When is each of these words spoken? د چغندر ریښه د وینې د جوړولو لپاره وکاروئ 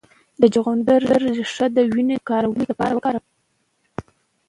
د 0.41 0.43
چغندر 0.53 1.01
ریښه 1.35 1.65
د 1.75 1.77
وینې 1.93 2.17
د 2.19 2.23
جوړولو 2.27 2.61
لپاره 2.69 2.93
وکاروئ 2.95 3.25